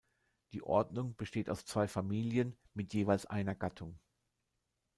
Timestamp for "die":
0.53-0.63